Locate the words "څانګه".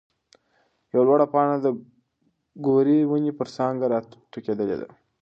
3.55-3.85